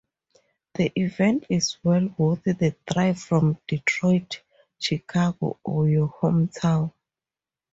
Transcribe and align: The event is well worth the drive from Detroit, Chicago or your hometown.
The 0.73 0.91
event 0.99 1.45
is 1.47 1.77
well 1.83 2.09
worth 2.17 2.43
the 2.45 2.75
drive 2.91 3.21
from 3.21 3.59
Detroit, 3.67 4.41
Chicago 4.79 5.59
or 5.63 5.87
your 5.89 6.09
hometown. 6.19 6.91